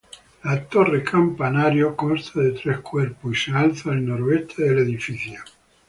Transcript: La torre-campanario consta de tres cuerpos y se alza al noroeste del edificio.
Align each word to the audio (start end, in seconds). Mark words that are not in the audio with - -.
La 0.43 0.55
torre-campanario 0.67 1.95
consta 1.95 2.39
de 2.41 2.53
tres 2.53 2.79
cuerpos 2.79 3.33
y 3.33 3.39
se 3.39 3.51
alza 3.55 3.91
al 3.91 4.03
noroeste 4.03 4.63
del 4.63 4.79
edificio. 4.79 5.39